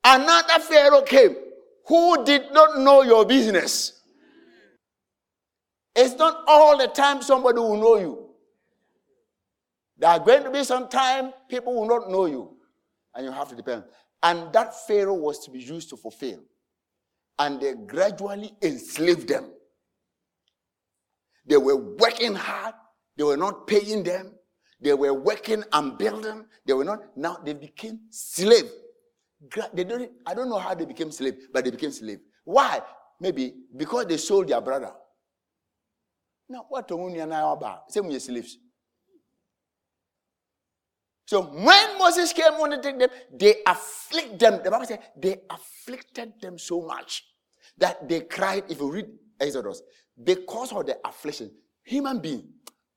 [0.04, 1.36] another Pharaoh came
[1.88, 4.02] who did not know your business.
[5.96, 8.30] It's not all the time somebody will know you.
[9.98, 12.56] There are going to be some time people will not know you,
[13.14, 13.84] and you have to depend.
[14.24, 16.44] And that Pharaoh was to be used to fulfill.
[17.38, 19.52] And they gradually enslaved them.
[21.46, 22.76] They were working hard
[23.18, 24.34] they were not paying them.
[24.80, 26.46] They were working and building.
[26.66, 27.16] They were not.
[27.16, 28.70] Now they became slave.
[29.74, 32.20] They don't, I don't know how they became slave, but they became slave.
[32.44, 32.82] Why?
[33.20, 34.92] Maybe because they sold their brother.
[36.50, 37.92] Now, what do you know about?
[37.92, 38.58] Same with slaves.
[41.26, 44.60] So when Moses came on to take them, they afflict them.
[44.64, 47.24] The Bible said they afflicted them so much
[47.78, 48.66] that they cried.
[48.68, 49.06] If you read
[49.40, 49.82] Exodus,
[50.22, 51.52] because of the affliction,
[51.84, 52.50] human being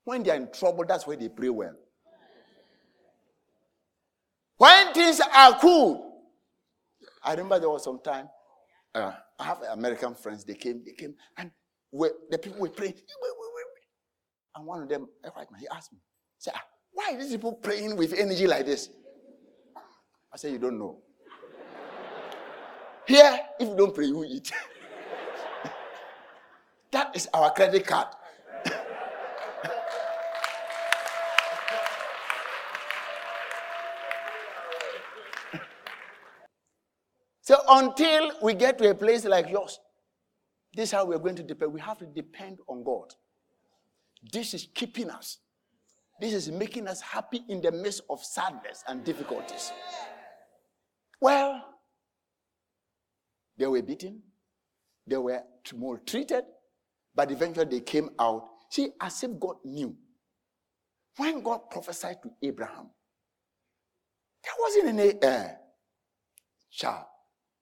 [0.05, 1.75] when they are in trouble, that's why they pray well.
[4.57, 6.21] When things are cool,
[7.21, 8.29] I remember there was some time.
[8.93, 10.45] Uh, I have American friends.
[10.45, 11.51] They came, they came, and
[11.91, 12.93] the people were praying.
[14.55, 15.07] And one of them,
[15.59, 15.99] he asked me,
[16.37, 16.63] "Say, ah,
[16.93, 18.89] why are these people praying with energy like this?"
[20.31, 21.01] I said, "You don't know.
[23.05, 24.51] Here, if you don't pray, you eat.
[26.91, 28.07] that is our credit card."
[37.69, 39.79] Until we get to a place like yours,
[40.73, 41.73] this is how we're going to depend.
[41.73, 43.13] We have to depend on God.
[44.31, 45.39] This is keeping us.
[46.19, 49.71] This is making us happy in the midst of sadness and difficulties.
[51.19, 51.63] Well,
[53.57, 54.21] they were beaten,
[55.07, 55.41] they were
[55.75, 56.43] maltreated,
[57.13, 58.47] but eventually they came out.
[58.69, 59.95] See, as if God knew.
[61.17, 62.89] When God prophesied to Abraham,
[64.43, 65.47] there wasn't any uh,
[66.69, 67.05] child.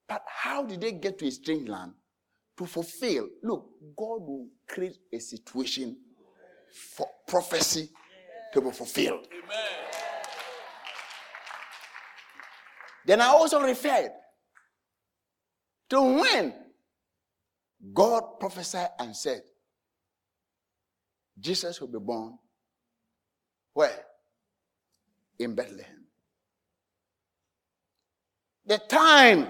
[0.07, 1.93] But how did they get to a strange land
[2.57, 3.29] to fulfill?
[3.41, 5.97] Look, God will create a situation
[6.73, 7.89] for prophecy
[8.53, 9.27] to be fulfilled.
[9.31, 9.83] Amen.
[13.05, 14.11] Then I also referred
[15.89, 16.53] to when
[17.93, 19.41] God prophesied and said,
[21.39, 22.37] Jesus will be born
[23.73, 24.05] where?
[25.39, 26.05] In Bethlehem.
[28.65, 29.47] The time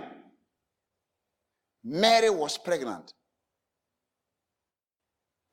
[1.84, 3.14] Mary was pregnant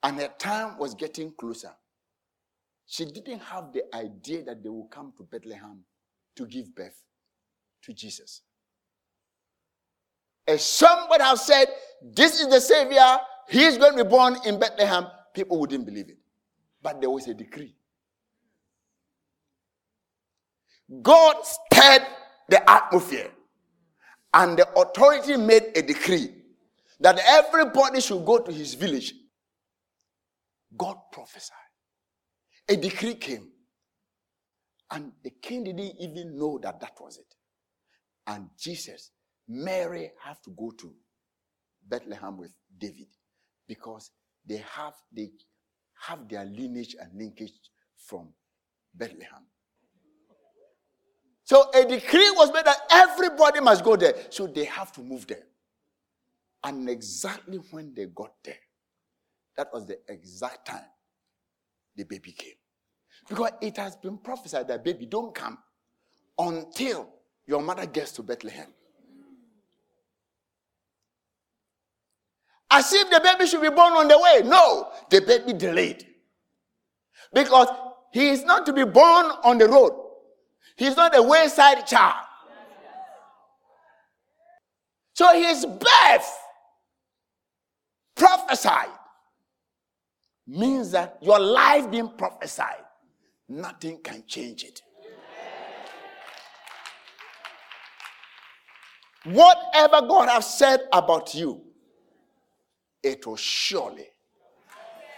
[0.03, 1.73] and her time was getting closer,
[2.87, 5.81] she didn't have the idea that they will come to Bethlehem
[6.37, 7.03] to give birth
[7.83, 8.43] to Jesus.
[10.47, 11.67] If somebody had said,
[12.03, 16.09] This is the Savior, he is going to be born in Bethlehem, people wouldn't believe
[16.09, 16.19] it.
[16.83, 17.75] But there was a decree.
[21.03, 22.07] God stirred
[22.49, 23.31] the atmosphere,
[24.33, 26.31] and the authority made a decree
[27.01, 29.15] that everybody should go to his village.
[30.77, 31.57] God prophesied.
[32.69, 33.51] A decree came,
[34.91, 37.35] and the king didn't even know that that was it.
[38.27, 39.11] And Jesus,
[39.49, 40.95] Mary have to go to
[41.89, 43.09] Bethlehem with David
[43.67, 44.11] because
[44.47, 45.31] they have they
[46.07, 47.53] have their lineage and linkage
[47.97, 48.29] from
[48.95, 49.47] Bethlehem.
[51.51, 54.15] So a decree was made that everybody must go there.
[54.31, 55.43] So they have to move there.
[56.63, 58.61] And exactly when they got there,
[59.57, 60.85] that was the exact time
[61.97, 62.53] the baby came.
[63.29, 65.59] Because it has been prophesied that baby don't come
[66.39, 67.09] until
[67.49, 68.69] your mother gets to Bethlehem.
[72.71, 74.49] As if the baby should be born on the way.
[74.49, 76.07] No, the baby delayed.
[77.35, 77.67] Because
[78.13, 80.00] he is not to be born on the road.
[80.77, 82.27] He's not a wayside child.
[85.15, 86.39] So his birth
[88.15, 88.89] prophesied
[90.47, 92.85] means that your life being prophesied,
[93.49, 94.83] nothing can change it.
[99.25, 101.61] Whatever God has said about you,
[103.03, 104.07] it will surely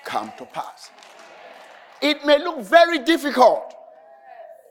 [0.05, 0.91] come to pass.
[2.01, 3.73] It may look very difficult.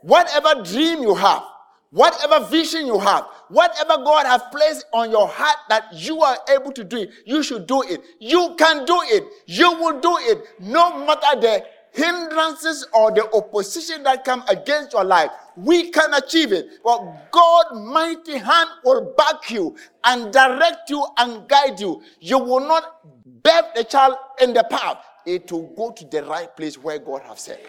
[0.02, 1.44] Whatever dream you have,
[1.92, 6.72] whatever vision you have, whatever God has placed on your heart that you are able
[6.72, 8.02] to do it, you should do it.
[8.20, 9.24] You can do it.
[9.46, 10.44] You will do it.
[10.60, 16.54] No matter the hindrances or the opposition that come against your life, we can achieve
[16.54, 16.82] it.
[16.84, 22.02] But God mighty hand will back you and direct you and guide you.
[22.20, 23.06] You will not
[23.44, 24.98] birth the child in the path.
[25.26, 27.60] It will go to the right place where God has said.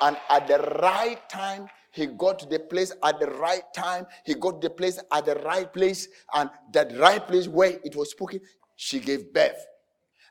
[0.00, 4.06] And at the right time, he got to the place at the right time.
[4.24, 6.08] He got the place at the right place.
[6.34, 8.40] And that right place where it was spoken,
[8.76, 9.66] she gave birth.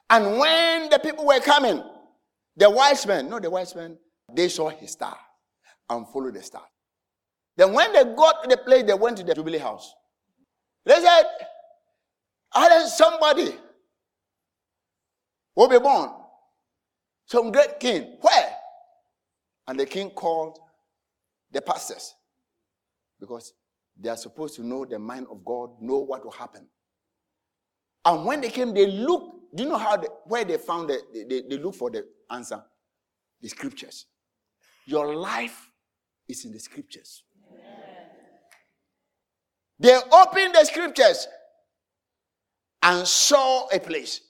[0.09, 1.83] And when the people were coming,
[2.55, 3.97] the wise men, no, the wise men,
[4.33, 5.17] they saw his star
[5.89, 6.63] and followed the star.
[7.57, 9.93] Then when they got to the place, they went to the Jubilee house.
[10.85, 11.23] They said,
[12.53, 13.53] I somebody
[15.55, 16.09] will be born.
[17.25, 18.17] Some great king.
[18.21, 18.55] Where?
[19.69, 20.57] And the king called
[21.51, 22.15] the pastors
[23.19, 23.53] because
[23.95, 26.65] they are supposed to know the mind of God, know what will happen.
[28.03, 29.55] And when they came, they looked.
[29.55, 32.63] Do you know how they, where they found the, they, they look for the answer?
[33.41, 34.07] The scriptures.
[34.87, 35.69] Your life
[36.27, 37.23] is in the scriptures.
[39.77, 41.27] They opened the scriptures
[42.81, 44.21] and saw a place.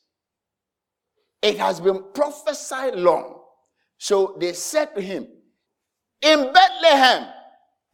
[1.42, 3.39] It has been prophesied long
[4.00, 5.28] so they said to him,
[6.22, 7.28] In Bethlehem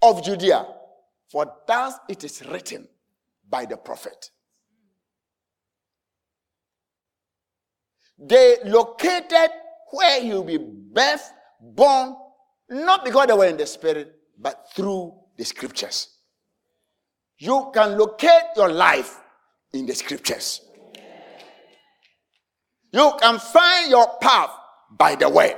[0.04, 0.66] of Judea,
[1.30, 2.88] for thus it is written
[3.50, 4.30] by the prophet.
[8.20, 9.50] They located
[9.92, 12.16] where he will be birthed, born,
[12.70, 16.20] not because they were in the spirit, but through the scriptures.
[17.40, 19.20] You can locate your life
[19.74, 20.62] in the scriptures.
[22.94, 24.52] You can find your path
[24.92, 25.58] by the word.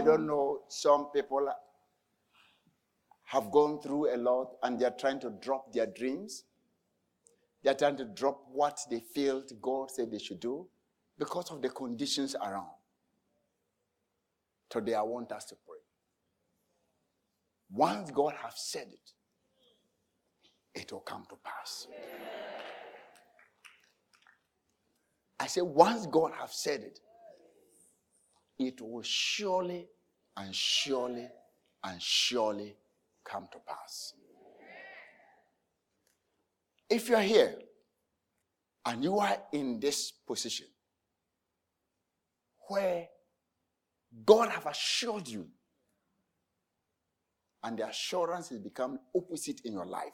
[0.00, 1.46] I don't know, some people
[3.26, 6.44] have gone through a lot and they're trying to drop their dreams.
[7.62, 10.66] They're trying to drop what they felt God said they should do
[11.18, 12.70] because of the conditions around.
[14.70, 15.76] Today, I want us to pray.
[17.70, 19.12] Once God has said it,
[20.80, 21.88] it will come to pass.
[25.38, 27.00] I say, once God has said it,
[28.60, 29.88] it will surely
[30.36, 31.26] and surely
[31.82, 32.76] and surely
[33.24, 34.12] come to pass.
[36.88, 37.54] If you're here
[38.84, 40.66] and you are in this position
[42.68, 43.08] where
[44.26, 45.48] God have assured you
[47.62, 50.12] and the assurance has become opposite in your life,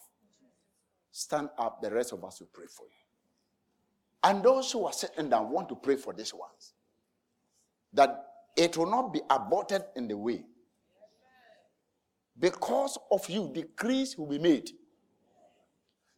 [1.10, 1.82] stand up.
[1.82, 2.90] The rest of us will pray for you.
[4.22, 6.74] And those who are sitting down want to pray for these ones
[7.92, 8.24] that
[8.56, 10.44] it will not be aborted in the way.
[12.38, 14.70] Because of you, decrees will be made,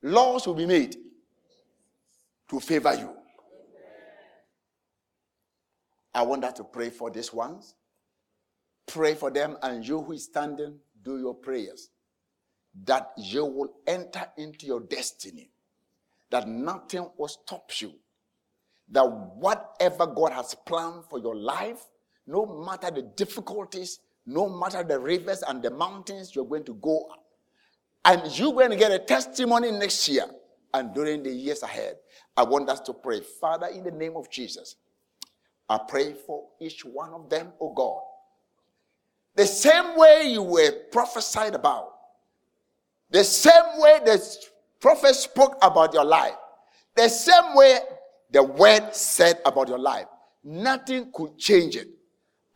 [0.02, 0.96] laws will be made
[2.50, 3.14] to favor you.
[6.14, 7.74] I want us to pray for these ones.
[8.86, 11.90] Pray for them, and you who is standing, do your prayers
[12.84, 15.50] that you will enter into your destiny,
[16.30, 17.92] that nothing will stop you,
[18.90, 21.80] that whatever God has planned for your life,
[22.28, 27.08] no matter the difficulties, no matter the rivers and the mountains, you're going to go
[27.10, 27.24] up.
[28.04, 30.26] And you're going to get a testimony next year
[30.74, 31.96] and during the years ahead.
[32.36, 33.22] I want us to pray.
[33.40, 34.76] Father, in the name of Jesus,
[35.70, 38.02] I pray for each one of them, oh God.
[39.34, 41.94] The same way you were prophesied about,
[43.10, 44.36] the same way the
[44.80, 46.34] prophet spoke about your life,
[46.94, 47.78] the same way
[48.30, 50.06] the word said about your life,
[50.44, 51.88] nothing could change it.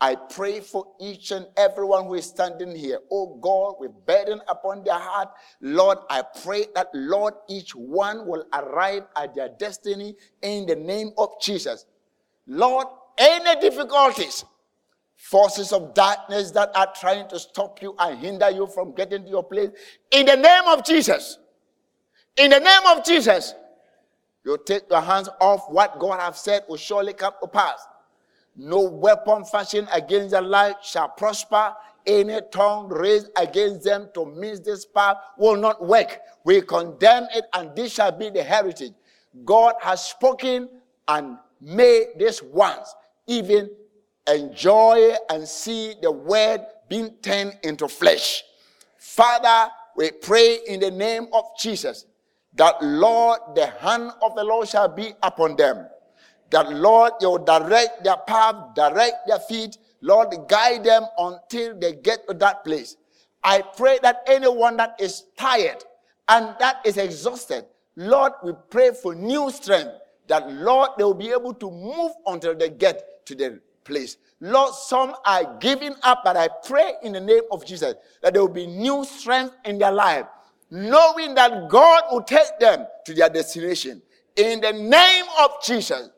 [0.03, 2.99] I pray for each and everyone who is standing here.
[3.09, 5.29] Oh God, with burden upon their heart,
[5.61, 11.13] Lord, I pray that, Lord, each one will arrive at their destiny in the name
[11.17, 11.87] of Jesus.
[12.49, 14.45] Lord, any difficulties,
[15.15, 19.31] forces of darkness that are trying to stop you and hinder you from getting to
[19.31, 19.71] your place,
[20.11, 21.39] in the name of Jesus,
[22.37, 23.55] in the name of Jesus,
[24.45, 27.87] you take your hands off what God has said will surely come to pass.
[28.57, 31.75] No weapon fashioned against their life shall prosper.
[32.07, 36.21] Any tongue raised against them to miss this path will not work.
[36.45, 38.93] We condemn it, and this shall be the heritage.
[39.45, 40.69] God has spoken,
[41.09, 42.95] and may this once
[43.27, 43.71] even
[44.27, 48.43] enjoy and see the word being turned into flesh.
[48.99, 52.07] Father, we pray in the name of Jesus
[52.55, 55.87] that, Lord, the hand of the Lord shall be upon them
[56.53, 61.95] that Lord, you will direct their path, direct their feet, Lord, guide them until they
[61.95, 62.97] get to that place.
[63.43, 65.85] I pray that anyone that is tired
[66.29, 67.65] and that is exhausted,
[67.97, 69.93] Lord, we pray for new strength,
[70.29, 74.17] that Lord, they will be able to move until they get to the place.
[74.41, 78.43] Lord, some are giving up, but I pray in the name of Jesus that there
[78.43, 80.27] will be new strength in their life,
[80.71, 84.03] knowing that God will take them to their destination.
[84.37, 86.11] In the name of Jesus,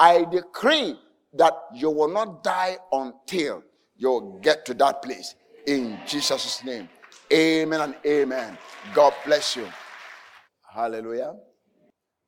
[0.00, 0.98] I decree
[1.34, 3.62] that you will not die until
[3.96, 5.34] you get to that place.
[5.66, 6.88] In Jesus' name.
[7.32, 8.56] Amen and amen.
[8.94, 9.68] God bless you.
[10.74, 11.34] Hallelujah.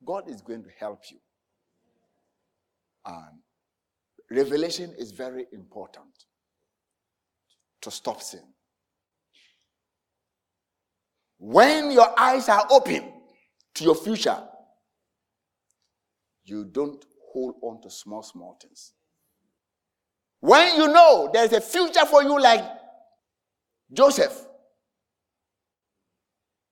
[0.05, 1.17] God is going to help you.
[3.05, 3.39] And
[4.29, 6.05] revelation is very important
[7.81, 8.43] to stop sin.
[11.39, 13.11] When your eyes are open
[13.73, 14.37] to your future,
[16.45, 17.03] you don't
[17.33, 18.93] hold on to small, small things.
[20.39, 22.63] When you know there's a future for you, like
[23.91, 24.45] Joseph,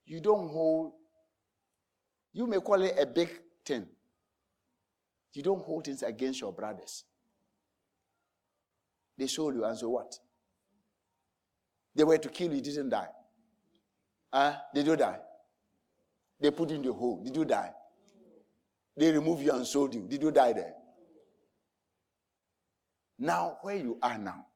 [0.06, 0.94] you don't hold,
[2.34, 3.30] you may call it a big
[3.66, 3.88] thing,
[5.34, 7.06] You don't hold things against your brothers.
[9.18, 10.14] They sold you, and so what?
[11.96, 13.08] They were to kill you, didn't die.
[14.34, 14.56] Huh?
[14.74, 15.20] Did you die?
[16.40, 17.22] They put you in the hole.
[17.24, 17.72] Did you die?
[18.96, 20.08] They removed you and sold you.
[20.08, 20.74] Did you die there?
[23.18, 24.48] Now, where you are now,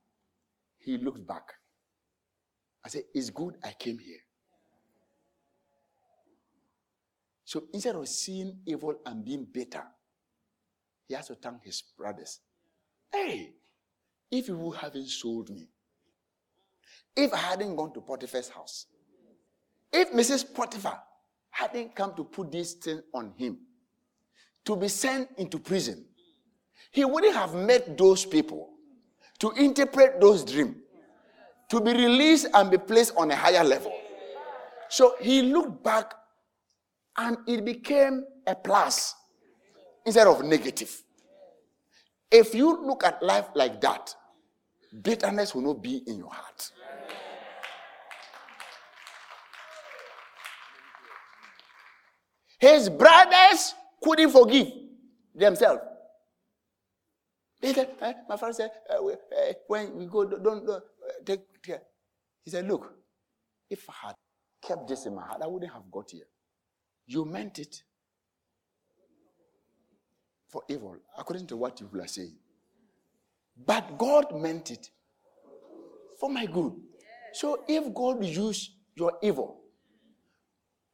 [0.80, 1.54] he looks back.
[2.84, 4.20] I said, It's good I came here.
[7.44, 9.84] So instead of seeing evil and being bitter,
[11.08, 12.40] he has to thank his brothers.
[13.12, 13.54] Hey,
[14.32, 15.70] if you hadn't sold me,
[17.16, 18.88] if I hadn't gone to Potiphar's house,
[19.94, 20.54] if Mrs.
[20.54, 21.00] Potiphar
[21.52, 23.60] hadn't come to put this thing on him,
[24.66, 26.05] to be sent into prison,
[26.91, 28.70] he wouldn't have met those people
[29.39, 30.76] to interpret those dreams,
[31.70, 33.93] to be released and be placed on a higher level.
[34.89, 36.13] So he looked back
[37.18, 39.16] and it became a plus
[40.05, 41.03] instead of negative.
[42.32, 44.13] If you look at life like that,
[45.01, 46.72] bitterness will not be in your heart.
[52.57, 53.76] His brothers
[54.06, 54.68] couldn't forgive
[55.34, 55.82] themselves.
[57.60, 60.80] They said, eh, my father said, uh, uh, when we go, don't, don't uh,
[61.26, 61.82] take care.
[62.43, 62.93] He said, look,
[63.70, 64.16] if I had
[64.62, 66.28] kept this in my heart, I wouldn't have got here.
[67.08, 67.82] You meant it
[70.49, 72.36] for evil, according to what you are saying.
[73.66, 74.89] But God meant it
[76.20, 76.74] for my good.
[77.34, 79.62] So if God used your evil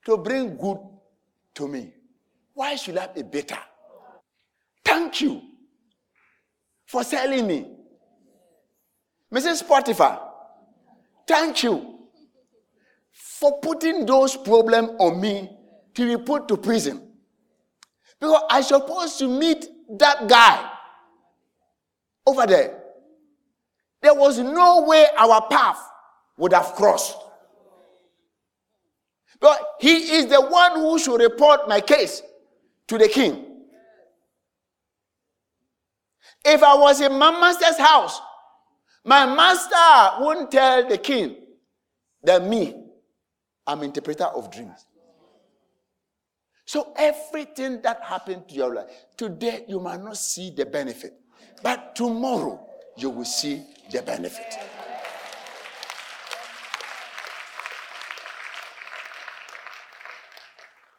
[0.05, 0.78] to bring good
[1.55, 1.93] to me,
[2.62, 3.57] why should I be bitter?
[4.86, 5.41] Thank you
[6.86, 7.66] for selling me.
[9.34, 9.68] Mrs.
[9.68, 10.22] Potiphar,
[11.28, 12.01] thank you
[13.12, 15.49] for putting those problems on me
[15.95, 17.01] to be put to prison.
[18.20, 19.66] Because I supposed to meet
[19.97, 20.72] that guy
[22.28, 22.80] over there.
[24.03, 25.80] There was no way our path
[26.38, 27.18] would have crossed.
[29.39, 32.22] But he is the one who should report my case
[32.92, 33.46] to the king.
[36.44, 38.20] If I was in my master's house,
[39.06, 41.38] my master wouldn't tell the king
[42.22, 42.84] that me,
[43.66, 44.86] I'm interpreter of dreams.
[46.66, 51.14] So everything that happened to your life, today you might not see the benefit,
[51.64, 52.60] but tomorrow
[52.98, 54.60] you will see the benefit.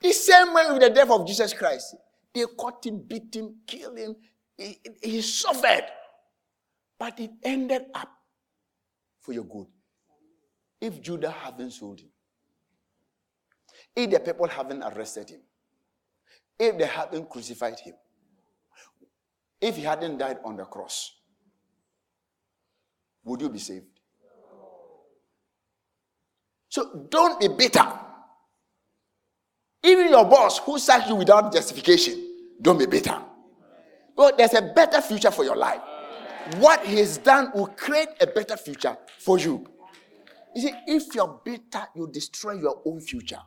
[0.03, 1.95] The same way with the death of Jesus Christ.
[2.35, 4.17] They caught him, beat him, killed him.
[4.57, 5.85] He, he suffered.
[6.99, 8.11] But it ended up
[9.21, 9.67] for your good.
[10.81, 12.09] If Judah hadn't sold him,
[13.95, 15.41] if the people haven't arrested him,
[16.59, 17.95] if they hadn't crucified him,
[19.61, 21.13] if he hadn't died on the cross,
[23.25, 23.87] would you be saved?
[26.69, 27.87] So don't be bitter.
[29.85, 33.19] Even your boss who sacked you without justification, don't be bitter.
[34.17, 35.81] But there's a better future for your life.
[36.59, 39.67] What he's done will create a better future for you.
[40.55, 43.41] You see, if you're bitter, you destroy your own future.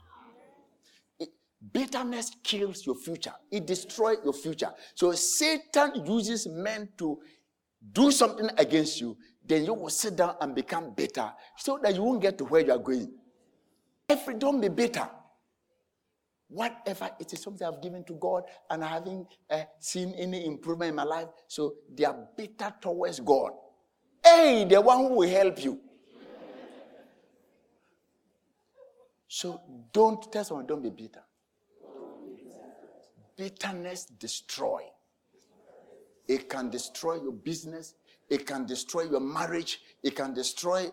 [1.72, 4.72] Bitterness kills your future, it destroys your future.
[4.94, 7.20] So Satan uses men to
[7.92, 12.04] do something against you, then you will sit down and become bitter so that you
[12.04, 13.12] won't get to where you are going.
[14.08, 15.10] Every don't be bitter.
[16.56, 20.90] Whatever it is, something I've given to God and I haven't uh, seen any improvement
[20.90, 23.52] in my life, so they are bitter towards God.
[24.24, 25.80] Hey, the one who will help you.
[29.28, 31.22] So don't tell someone, don't be bitter
[33.36, 34.82] bitterness destroy.
[36.28, 37.96] It can destroy your business.
[38.30, 39.82] It can destroy your marriage.
[40.02, 40.90] It can destroy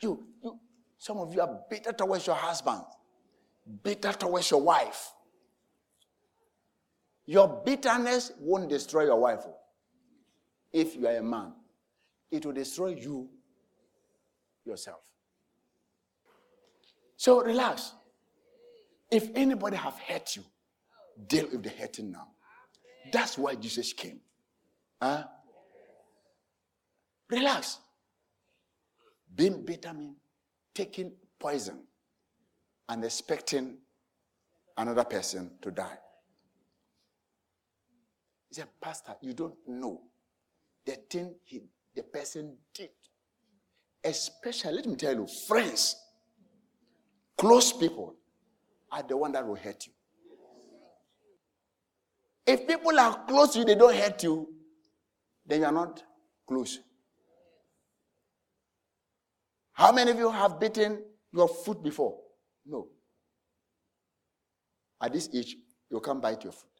[0.00, 0.24] you.
[0.42, 0.58] you
[0.98, 2.80] some of you are bitter towards your husband,
[3.82, 5.12] bitter towards your wife.
[7.26, 9.56] Your bitterness won't destroy your wife oh.
[10.72, 11.52] if you are a man.
[12.30, 13.28] It will destroy you
[14.64, 15.00] yourself.
[17.16, 17.92] So relax.
[19.10, 20.44] If anybody have hurt you,
[21.26, 22.28] deal with the hurting now.
[23.12, 24.20] That's why Jesus came.
[25.00, 25.24] Huh?
[27.30, 27.78] Relax.
[29.34, 30.16] Being bitter means
[30.74, 31.85] taking poison
[32.88, 33.78] and expecting
[34.76, 35.98] another person to die.
[38.48, 40.02] He said, Pastor, you don't know
[40.84, 41.62] the thing he,
[41.94, 42.90] the person did.
[44.04, 45.96] Especially, let me tell you, friends,
[47.36, 48.14] close people
[48.92, 49.92] are the one that will hurt you.
[52.46, 54.48] If people are close to you, they don't hurt you,
[55.44, 56.02] then you are not
[56.46, 56.78] close.
[59.72, 62.16] How many of you have beaten your foot before?
[62.68, 62.88] No.
[65.00, 65.56] At this age,
[65.90, 66.70] you can't bite your foot.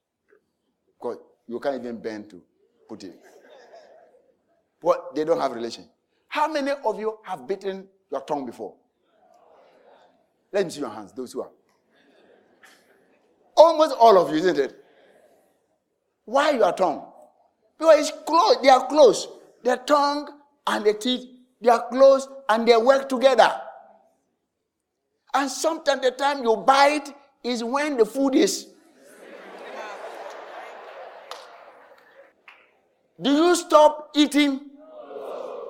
[0.99, 2.43] Because you can't even bend to
[2.89, 3.19] put it.
[4.83, 5.89] But They don't have relation.
[6.29, 8.75] How many of you have bitten your tongue before?
[10.53, 11.51] Let me see your hands, those who are.
[13.57, 14.85] Almost all of you, isn't it?
[16.25, 17.05] Why your tongue?
[17.79, 19.29] Because it's close, they are close.
[19.63, 20.29] The tongue
[20.67, 21.27] and the teeth,
[21.61, 23.51] they are close and they work together.
[25.37, 27.15] And sometimes the time you bite
[27.45, 28.69] is when the food is.
[33.21, 34.61] Do you stop eating?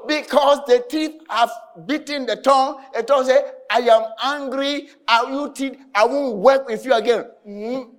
[0.07, 1.51] Because the teeth have
[1.85, 2.81] beaten the tongue.
[2.95, 4.89] The tongue say, I am angry.
[5.09, 5.77] I you teeth.
[5.93, 7.25] I won't work with you again.
[7.47, 7.91] Mm.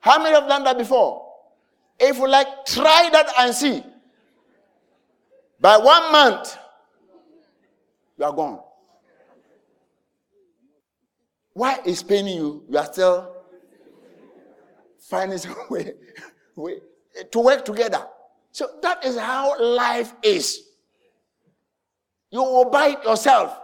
[0.00, 1.28] How many have done that before?
[2.00, 3.84] If you like, try that and see.
[5.60, 6.56] By one month,
[8.20, 8.60] you are gone.
[11.54, 12.64] Why is paining you?
[12.68, 13.34] You are still
[14.98, 15.94] finding some way,
[16.54, 16.76] way
[17.32, 18.06] to work together.
[18.52, 20.60] So that is how life is.
[22.30, 23.58] You will bite yourself.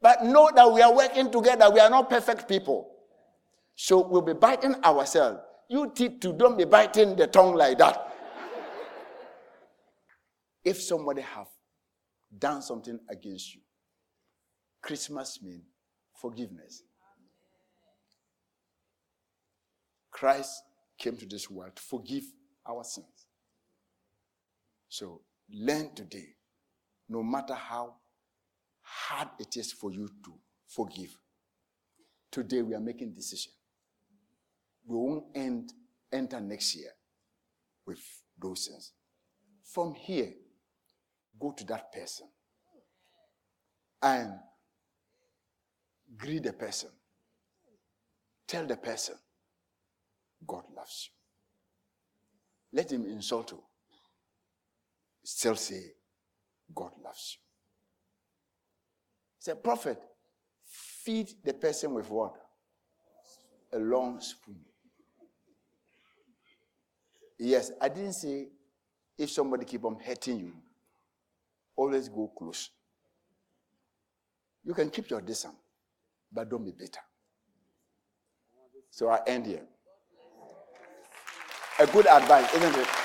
[0.00, 1.70] But know that we are working together.
[1.70, 2.90] We are not perfect people.
[3.76, 5.40] So we'll be biting ourselves.
[5.68, 8.10] You teach to don't be biting the tongue like that.
[10.64, 11.46] if somebody have
[12.38, 13.60] done something against you,
[14.82, 15.64] Christmas means
[16.14, 16.82] forgiveness.
[20.10, 20.62] Christ
[20.98, 22.24] came to this world to forgive
[22.68, 23.26] our sins.
[24.88, 25.22] So
[25.52, 26.36] learn today,
[27.08, 27.94] no matter how
[28.80, 30.32] hard it is for you to
[30.68, 31.16] forgive.
[32.30, 33.52] Today we are making decision.
[34.86, 35.72] We won't end,
[36.12, 36.90] enter next year
[37.86, 37.98] with
[38.40, 38.92] those sins.
[39.64, 40.32] From here,
[41.38, 42.26] go to that person
[44.02, 44.32] and
[46.16, 46.90] greet the person.
[48.46, 49.16] Tell the person,
[50.46, 51.10] God loves
[52.72, 52.78] you.
[52.78, 53.62] Let him insult you.
[55.22, 55.82] Still say,
[56.74, 57.44] God loves you.
[59.38, 59.98] Say, prophet,
[60.66, 62.34] feed the person with what?
[63.72, 64.60] A long spoon.
[67.38, 68.48] Yes, I didn't say
[69.18, 70.52] if somebody keep on hurting you,
[71.76, 72.70] always go close.
[74.64, 75.54] You can keep your distance,
[76.32, 77.00] but don't be bitter.
[78.90, 79.62] So I end here.
[81.80, 83.03] A good advice, isn't it?